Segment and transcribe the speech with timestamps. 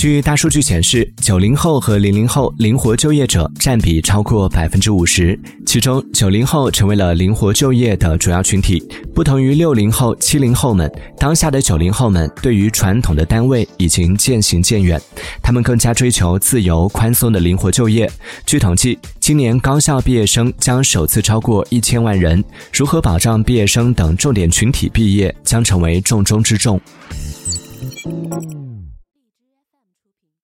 [0.00, 5.38] 据大数据显示九零后和零零后灵活就业者占比超过百分之五十。
[5.66, 8.82] 其中九零后成为了灵活就业的主要群体。
[9.14, 14.98] 不同于六零后七零后们当下的九零后们对于传统的单位已经渐行渐远。
[15.42, 18.10] 他们更加追求自由宽松的灵活就业。
[18.46, 22.42] 据统计今年高校毕业生将首次超过一千万人。
[22.72, 26.80] 如何保障毕业生等重点群体毕业将成为重中之重。